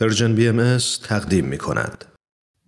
[0.00, 2.04] Persian BMS تقدیم می کند.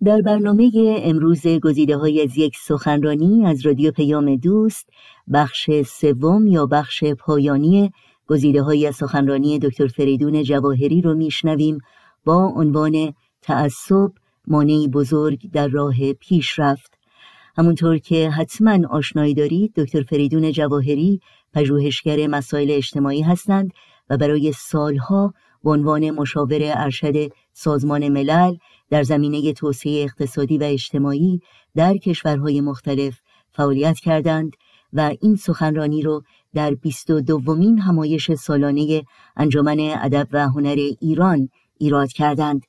[0.03, 0.71] در برنامه
[1.03, 4.89] امروز گزیده های از یک سخنرانی از رادیو پیام دوست
[5.33, 7.91] بخش سوم یا بخش پایانی
[8.27, 11.77] گزیده های از سخنرانی دکتر فریدون جواهری رو میشنویم
[12.25, 14.11] با عنوان تعصب
[14.47, 16.97] مانعی بزرگ در راه پیشرفت
[17.57, 21.19] همونطور که حتما آشنایی دارید دکتر فریدون جواهری
[21.53, 23.71] پژوهشگر مسائل اجتماعی هستند
[24.09, 25.33] و برای سالها
[25.63, 28.55] به عنوان مشاور ارشد سازمان ملل
[28.89, 31.41] در زمینه توسعه اقتصادی و اجتماعی
[31.75, 33.19] در کشورهای مختلف
[33.51, 34.51] فعالیت کردند
[34.93, 39.03] و این سخنرانی رو در بیست و دومین همایش سالانه
[39.37, 42.61] انجمن ادب و هنر ایران ایراد کردند.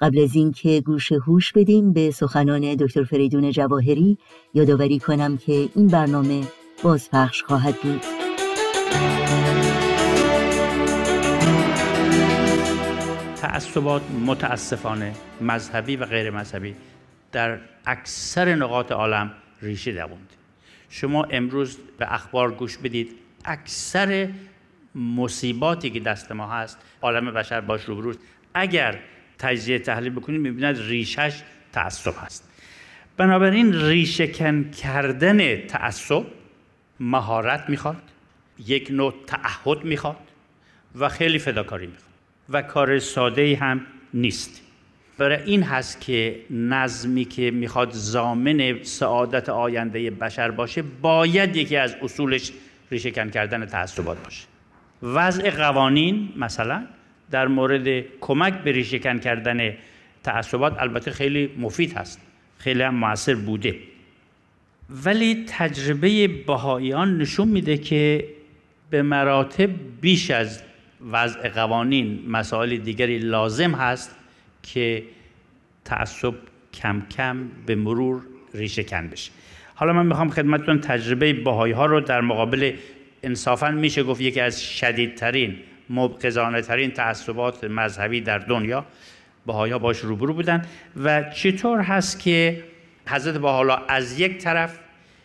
[0.00, 4.18] قبل از اینکه گوش هوش بدیم به سخنان دکتر فریدون جواهری
[4.54, 6.42] یادآوری کنم که این برنامه
[6.82, 8.00] بازپخش خواهد بود.
[13.40, 16.74] تعصبات متاسفانه مذهبی و غیر مذهبی
[17.32, 20.32] در اکثر نقاط عالم ریشه دووند
[20.90, 23.12] شما امروز به اخبار گوش بدید
[23.44, 24.28] اکثر
[24.94, 28.18] مصیباتی که دست ما هست عالم بشر باش روبروست
[28.54, 28.98] اگر
[29.38, 31.42] تجزیه تحلیل بکنید می‌بیند ریشش
[31.72, 32.50] تعصب هست.
[33.16, 36.24] بنابراین ریشهکن کردن تعصب
[37.00, 38.02] مهارت می‌خواد
[38.66, 40.16] یک نوع تعهد می‌خواد
[40.94, 42.09] و خیلی فداکاری می‌خواد.
[42.50, 43.80] و کار ساده هم
[44.14, 44.62] نیست.
[45.18, 51.96] برای این هست که نظمی که می‌خواد زامن سعادت آینده بشر باشه باید یکی از
[52.02, 52.52] اصولش
[52.90, 54.46] ریشهکن کردن تعصبات باشه.
[55.02, 56.86] وضع قوانین مثلا
[57.30, 59.74] در مورد کمک به ریشهکن کردن
[60.22, 62.20] تعصبات البته خیلی مفید هست
[62.58, 63.74] خیلی هم موثر بوده.
[65.04, 68.24] ولی تجربه بهاییان نشون میده که
[68.90, 69.70] به مراتب
[70.00, 70.62] بیش از
[71.12, 74.16] وضع قوانین مسائل دیگری لازم هست
[74.62, 75.02] که
[75.84, 76.34] تعصب
[76.74, 78.22] کم کم به مرور
[78.54, 79.30] ریشه کن بشه.
[79.74, 82.72] حالا من می‌خوام خدمتتون تجربه باهایی ها رو در مقابل
[83.22, 85.56] انصافا میشه گفت یکی از شدیدترین
[85.90, 88.86] مبقزانه ترین تعصبات مذهبی در دنیا.
[89.46, 90.64] باهایی ها باش روبرو بودن
[91.04, 92.64] و چطور هست که
[93.08, 94.78] حضرت حالا از یک طرف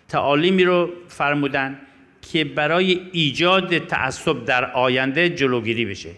[0.10, 1.80] تعالیمی رو فرمودن
[2.32, 6.10] که برای ایجاد تعصب در آینده جلوگیری بشه.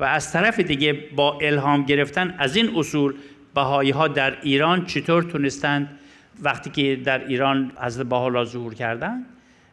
[0.00, 3.14] و از طرف دیگه با الهام گرفتن از این اصول
[3.54, 5.98] بهایی ها در ایران چطور تونستند
[6.42, 9.26] وقتی که در ایران حضرت بهاءالله ظهور کردن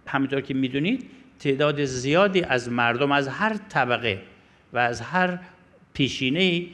[0.07, 1.05] همینطور که می‌دونید
[1.39, 4.21] تعداد زیادی از مردم از هر طبقه
[4.73, 5.39] و از هر
[5.93, 6.65] پیشینه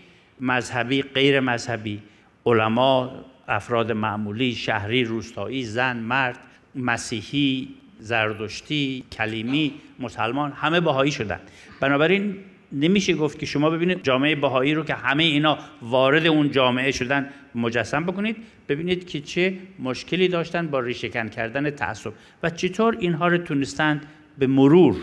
[0.42, 2.00] مذهبی غیر مذهبی
[2.46, 6.40] علما افراد معمولی شهری روستایی زن مرد
[6.76, 7.68] مسیحی
[8.00, 11.40] زردشتی کلیمی مسلمان همه باهایی شدن.
[11.80, 12.36] بنابراین
[12.72, 17.30] نمیشه گفت که شما ببینید جامعه باهایی رو که همه اینا وارد اون جامعه شدن
[17.56, 18.38] مجسم بکنید
[18.70, 22.14] ببینید که چه مشکلی داشتن با ریشهکن کردن تعصب.
[22.44, 24.06] و چطور اینها رو تونستند
[24.38, 24.96] به مرور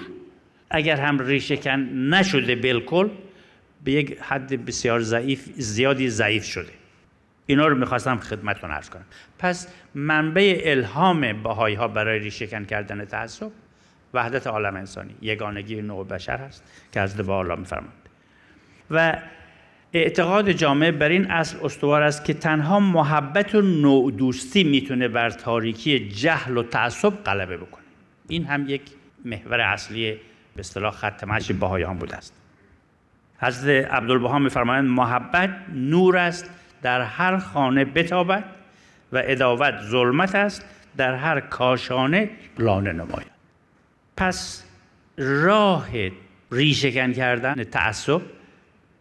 [0.71, 1.81] اگر هم ریشهکن
[2.15, 3.09] نشده بالکل
[3.85, 6.73] به یک حد بسیار ضعیف زیادی ضعیف شده.
[7.47, 9.05] اینا رو می‌خواستم خدمتتون عرض کنم.
[9.39, 13.51] پس منبع الهام باهایی ها برای ریشهکن کردن تعصب
[14.15, 15.15] وحدت عالم انسانی.
[15.23, 17.93] یگانگی نوع بشر هست که از با الله میفرماند
[18.91, 19.17] و
[19.93, 25.31] اعتقاد جامعه بر این اصل استوار است که تنها محبت و نوع دوستی می‌تونه بر
[25.31, 27.85] تاریکی جهل و تعصب غلبه بکنه.
[28.29, 28.83] این هم یک
[29.25, 30.13] محور اصلی
[30.55, 32.35] به اصطلاح خط مشی باهایان بوده است.
[33.39, 36.51] حضرت عبدالبها میفرمایند محبت نور است
[36.83, 38.45] در هر خانه بتابد.
[39.13, 40.65] و اداوت ظلمت است
[40.97, 43.31] در هر کاشانه لانه نماید.
[44.17, 44.65] پس
[45.17, 45.89] راه
[46.53, 48.21] ریشهکن کردن تعصب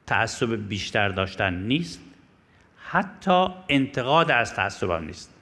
[0.07, 2.01] تعصب بیشتر داشتن نیست
[2.77, 5.33] حتی انتقاد از تعصب هم نیست.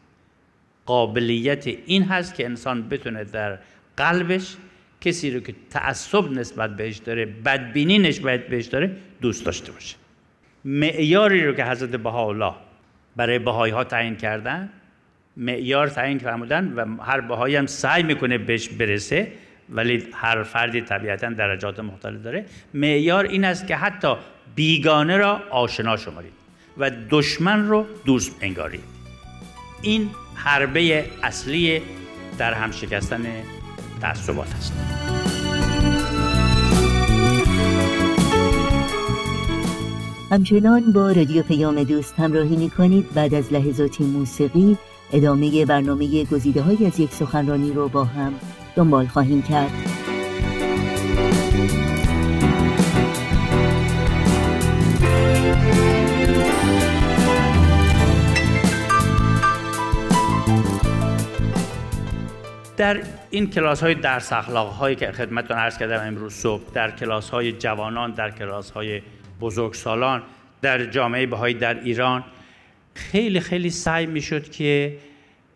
[0.85, 3.59] قابلیت این هست که انسان بتونه در
[3.97, 4.56] قلبش
[5.02, 9.96] کسی رو که تعصب نسبت بهش داره بدبینی نسبت بهش داره دوست داشته باشه.
[10.66, 12.53] معیاری رو که حضرت بهاءالله
[13.15, 14.69] برای بهایی ها تعیین کردن
[15.37, 19.31] معیار تعیین فرمودن و هر بهایی هم سعی می‌کنه بهش برسه
[19.69, 22.45] ولی هر فردی طبیعتا درجات مختلف داره.
[22.73, 24.15] معیار این است که حتی
[24.55, 26.33] بیگانه را آشنا شمارید
[26.77, 28.83] و دشمن رو دوست انگارید.
[29.81, 31.81] این حربه اصلی
[32.37, 33.25] در هم شکستن
[34.01, 35.12] تعصبات است.
[40.34, 44.78] همچنان با رادیو پیام دوست همراهی می کنید بعد از لحظاتی موسیقی
[45.12, 48.34] ادامه برنامه گزیده های از یک سخنرانی رو با هم
[48.76, 49.72] دنبال خواهیم کرد.
[62.78, 67.30] در این کلاس های درس اخلاق هایی که خدمتتون عرض کردم امروز صبح در کلاس
[67.30, 69.02] های جوانان در کلاس های
[69.43, 70.22] بزرگسالان
[70.61, 72.23] در جامعه بهایی در ایران
[72.93, 74.97] خیلی خیلی سعی می‌شد که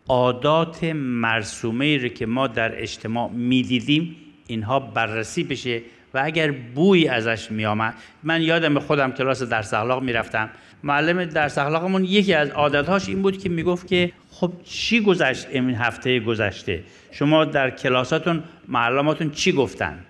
[0.08, 5.82] عادات مرسومه رو که ما در اجتماع می‌دیدیم اینها بررسی بشه
[6.14, 10.50] و اگر بوی ازش میآمد من یادم خودم کلاس درس اخلاق می‌رفتم
[10.82, 15.74] معلم درس اخلاقمون یکی از عادتهاش این بود که می‌گفت که خب چی گذشت این
[15.74, 16.82] هفته گذشته؟
[17.12, 20.04] شما در کلاساتون معلماتون چی گفتند؟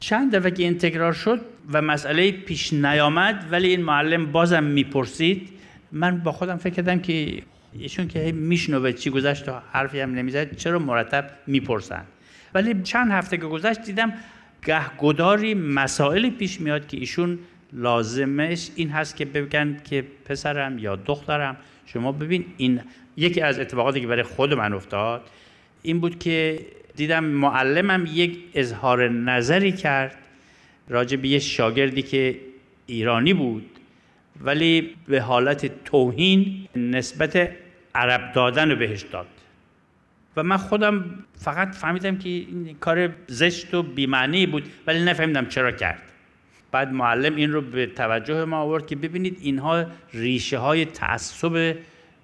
[0.00, 1.40] چند دفعه که این تکرار شد
[1.72, 5.48] و مسئله پیش نیامد ولی این معلم بازم می‌پرسید.
[5.92, 7.42] من با خودم فکر کردم که
[7.72, 12.04] ایشون که میشنوه چی گذشت و حرفی هم نمی‌زد چرا مرتب می‌پرسن؟
[12.54, 14.12] ولی چند هفته که گذشت دیدم
[14.66, 17.38] گهگداری مسائلی پیش میاد که ایشون
[17.72, 21.56] لازمش این هست که بگن که پسرم یا دخترم
[21.86, 22.80] شما ببین این
[23.16, 25.22] یکی از اتفاقاتی که برای خود من افتاد
[25.82, 26.60] این بود که
[26.96, 30.16] دیدم معلمم یک اظهار نظری کرد
[30.88, 32.40] راجع به یه شاگردی که
[32.86, 33.70] ایرانی بود
[34.40, 37.50] ولی به حالت توهین نسبت
[37.94, 39.26] عرب دادن رو بهش داد.
[40.36, 41.04] و من خودم
[41.36, 46.02] فقط فهمیدم که این کار زشت و بیمعنی بود ولی نفهمیدم چرا کرد.
[46.72, 51.76] بعد معلم این رو به توجه ما آورد که ببینید اینها ریشه های تعصب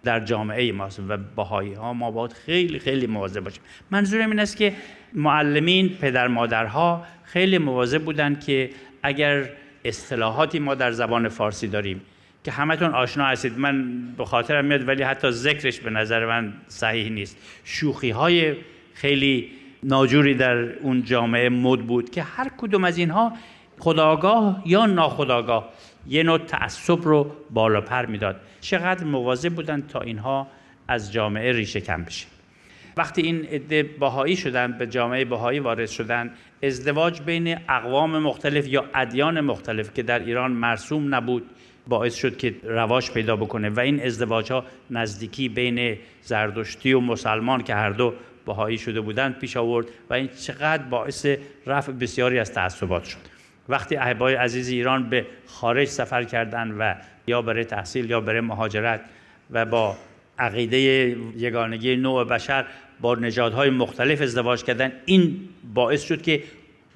[0.04, 3.62] در جامعه ماست و باهایی ها ما باید خیلی خیلی مواظب باشیم.
[3.90, 4.72] منظورم این است که
[5.12, 8.70] معلمین پدر مادرها خیلی مواظب بودن که
[9.02, 9.50] اگر
[9.84, 12.00] اصطلاحاتی ما در زبان فارسی داریم
[12.44, 17.10] که همتون آشنا هستید من به خاطرم میاد ولی حتی ذکرش به نظر من صحیح
[17.10, 17.36] نیست.
[17.64, 18.54] شوخی های
[18.94, 19.50] خیلی
[19.82, 23.32] ناجوری در اون جامعه مد بود که هر کدوم از اینها
[23.78, 25.70] خداگاه یا ناخداگاه
[26.06, 28.36] یه نوع تعصب رو بالا پر می‌داد.
[28.60, 30.46] چقدر مواظب بودن تا اینها
[30.88, 32.26] از جامعه ریشه کم بشه.
[32.96, 36.30] وقتی این عده بهایی شدن به جامعه بهایی وارد شدن
[36.62, 41.50] ازدواج بین اقوام مختلف یا ادیان مختلف که در ایران مرسوم نبود
[41.88, 47.62] باعث شد که رواج پیدا بکنه و این ازدواج ها نزدیکی بین زردشتی و مسلمان
[47.62, 48.14] که هر دو
[48.46, 51.26] بهایی شده بودند پیش آورد و این چقدر باعث
[51.66, 53.33] رفع بسیاری از تعصبات شد.
[53.68, 56.94] وقتی احبای عزیز ایران به خارج سفر کردند و
[57.26, 59.00] یا برای تحصیل یا برای مهاجرت
[59.50, 59.96] و با
[60.38, 60.78] عقیده
[61.36, 62.66] یگانگی نوع بشر
[63.00, 66.42] با نژادهای مختلف ازدواج کردن این باعث شد که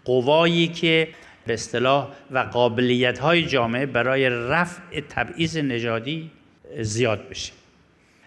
[0.04, 1.08] قوایی که
[1.46, 6.30] به اصطلاح و قابلیت های جامعه برای رفع تبعیض نژادی
[6.80, 7.52] زیاد بشه.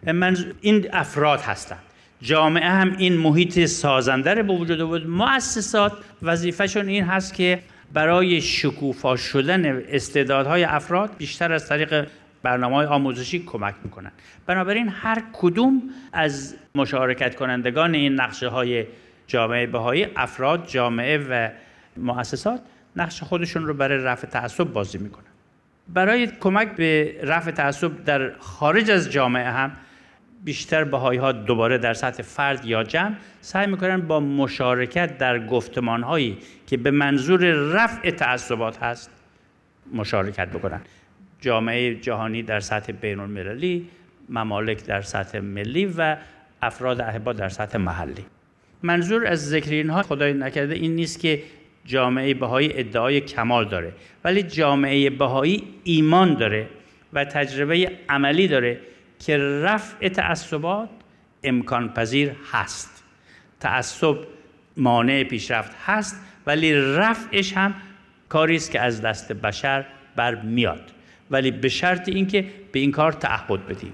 [0.03, 1.81] من این افراد هستند.
[2.21, 7.59] جامعه هم این محیط سازنده رو به وجود بود مؤسسات وظیفهشون این هست که
[7.93, 12.07] برای شکوفا شدن استعدادهای افراد بیشتر از طریق
[12.43, 14.11] برنامه های آموزشی کمک می‌کنن
[14.45, 15.81] بنابراین هر کدوم
[16.13, 18.85] از مشارکت کنندگان این نقشه های
[19.27, 21.49] جامعه بهایی افراد جامعه و
[21.97, 22.61] مؤسسات
[22.95, 25.25] نقش خودشون رو برای رفع تعصب بازی می‌کنن.
[25.89, 29.71] برای کمک به رفع تعصب در خارج از جامعه هم
[30.43, 36.03] بیشتر بهایی ها دوباره در سطح فرد یا جمع سعی می‌کنن با مشارکت در گفتمان
[36.03, 39.11] هایی که به منظور رفع تعصبات هست
[39.93, 40.81] مشارکت بکنن.
[41.41, 43.87] جامعه جهانی در سطح بین المللی
[44.29, 46.17] ممالک در سطح ملی و
[46.61, 48.25] افراد احبا در سطح محلی.
[48.83, 51.43] منظور از ذکر اینها خدای نکرده این نیست که
[51.85, 53.93] جامعه بهایی ادعای کمال داره
[54.23, 56.67] ولی جامعه بهایی ایمان داره
[57.13, 58.79] و تجربه عملی داره
[59.25, 60.89] که رفع تعصبات
[61.43, 63.03] امکان پذیر هست.
[63.59, 64.17] تعصب
[64.77, 67.73] مانع پیشرفت هست ولی رفعش هم
[68.29, 69.85] کاری است که از دست بشر
[70.15, 70.91] بر میاد
[71.31, 73.93] ولی به شرط اینکه به این کار تعهد بدیم.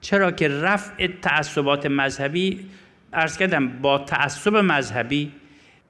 [0.00, 2.60] چرا که رفع تعصبات مذهبی
[3.12, 5.32] ارز کردم با تعصب مذهبی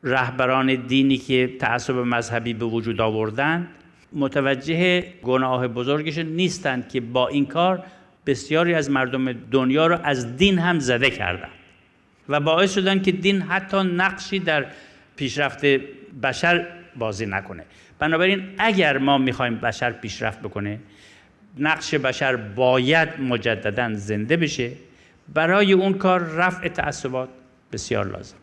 [0.02, 3.68] رهبران دینی که تعصب مذهبی به وجود آوردن
[4.12, 7.84] متوجه گناه بزرگش نیستند که با این کار
[8.26, 11.50] بسیاری از مردم دنیا را از دین هم زده کردند
[12.28, 14.66] و باعث شدن که دین حتی نقشی در
[15.16, 15.64] پیشرفت
[16.22, 16.66] بشر
[16.96, 17.64] بازی نکنه.
[17.98, 20.78] بنابراین اگر ما می‌خوایم بشر پیشرفت بکنه
[21.58, 24.72] نقش بشر باید مجددا زنده بشه.
[25.34, 27.28] برای اون کار رفع تعصبات
[27.72, 28.36] بسیار لازم.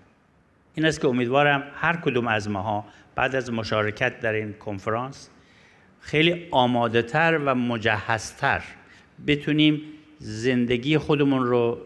[0.75, 2.85] این است که امیدوارم هر کدوم از ماها
[3.15, 5.29] بعد از مشارکت در این کنفرانس
[6.01, 8.61] خیلی آماده تر و مجهزتر
[9.27, 9.81] بتونیم
[10.19, 11.77] زندگی خودمون رو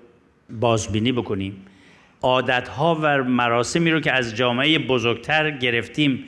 [0.50, 1.66] بازبینی بکنیم.
[2.22, 6.24] عادتها و مراسمی رو که از جامعه بزرگتر گرفتیم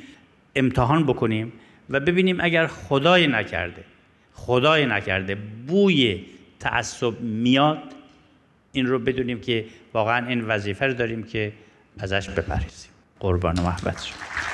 [0.55, 1.53] امتحان بکنیم
[1.89, 3.83] و ببینیم اگر خدای نکرده
[4.33, 5.35] خدای نکرده
[5.67, 6.25] بوی
[6.59, 7.83] تعصب میاد
[8.71, 11.51] این رو بدونیم که واقعا این وظیفه رو داریم که
[11.99, 14.46] ازش بپریزیم قربان و محبت شما.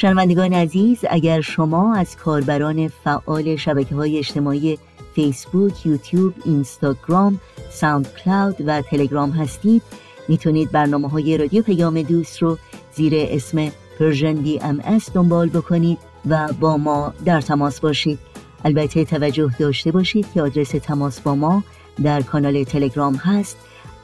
[0.00, 4.78] شنوندگان عزیز اگر شما از کاربران فعال شبکه های اجتماعی
[5.14, 7.40] فیسبوک، یوتیوب، اینستاگرام،
[7.70, 9.82] SoundCloud و تلگرام هستید
[10.28, 12.58] می‌تونید برنامه های رادیو پیام دوست رو
[12.94, 18.18] زیر اسم Persian BMS دنبال بکنید و با ما در تماس باشید.
[18.64, 21.62] البته توجه داشته باشید که آدرس تماس با ما
[22.02, 23.56] در کانال تلگرام هست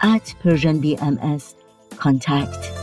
[0.03, 1.43] at Persian BMS
[1.99, 2.76] contact.